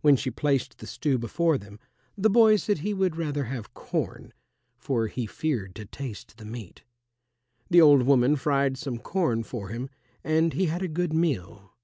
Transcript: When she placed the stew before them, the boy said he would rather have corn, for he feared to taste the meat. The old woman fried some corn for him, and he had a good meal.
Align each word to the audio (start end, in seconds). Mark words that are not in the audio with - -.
When 0.00 0.16
she 0.16 0.32
placed 0.32 0.78
the 0.78 0.88
stew 0.88 1.18
before 1.18 1.56
them, 1.56 1.78
the 2.18 2.28
boy 2.28 2.56
said 2.56 2.78
he 2.78 2.92
would 2.92 3.14
rather 3.14 3.44
have 3.44 3.72
corn, 3.74 4.32
for 4.76 5.06
he 5.06 5.24
feared 5.24 5.76
to 5.76 5.84
taste 5.86 6.36
the 6.38 6.44
meat. 6.44 6.82
The 7.70 7.80
old 7.80 8.02
woman 8.02 8.34
fried 8.34 8.76
some 8.76 8.98
corn 8.98 9.44
for 9.44 9.68
him, 9.68 9.88
and 10.24 10.52
he 10.52 10.66
had 10.66 10.82
a 10.82 10.88
good 10.88 11.12
meal. 11.12 11.74